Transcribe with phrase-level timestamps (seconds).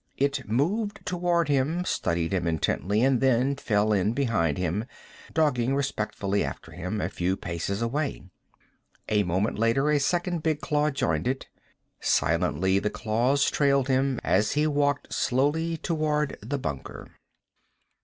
[0.17, 4.85] It moved toward him, studied him intently, and then fell in behind him,
[5.31, 8.23] dogging respectfully after him, a few paces away.
[9.09, 11.49] A moment later a second big claw joined it.
[11.99, 17.05] Silently, the claws trailed him, as he walked slowly toward the bunker.